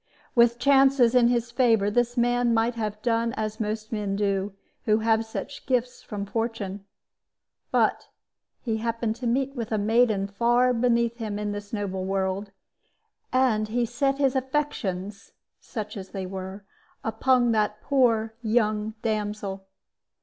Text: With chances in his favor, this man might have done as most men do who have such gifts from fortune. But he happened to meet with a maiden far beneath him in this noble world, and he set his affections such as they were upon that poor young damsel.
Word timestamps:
With 0.33 0.57
chances 0.57 1.13
in 1.13 1.27
his 1.27 1.51
favor, 1.51 1.91
this 1.91 2.17
man 2.17 2.55
might 2.55 2.73
have 2.73 2.99
done 3.03 3.33
as 3.33 3.59
most 3.59 3.91
men 3.91 4.15
do 4.15 4.53
who 4.85 4.97
have 4.97 5.23
such 5.23 5.67
gifts 5.67 6.01
from 6.01 6.25
fortune. 6.25 6.83
But 7.69 8.07
he 8.63 8.77
happened 8.77 9.15
to 9.17 9.27
meet 9.27 9.55
with 9.55 9.71
a 9.71 9.77
maiden 9.77 10.25
far 10.25 10.73
beneath 10.73 11.17
him 11.17 11.37
in 11.37 11.51
this 11.51 11.71
noble 11.71 12.03
world, 12.03 12.49
and 13.31 13.67
he 13.67 13.85
set 13.85 14.17
his 14.17 14.35
affections 14.35 15.33
such 15.59 15.95
as 15.95 16.09
they 16.09 16.25
were 16.25 16.65
upon 17.03 17.51
that 17.51 17.79
poor 17.83 18.33
young 18.41 18.95
damsel. 19.03 19.67